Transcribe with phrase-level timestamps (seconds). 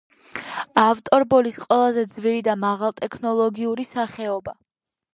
[0.83, 4.61] ავტორბოლის ყველაზე ძვირი და მაღალტექნოლოგიური სახეობა.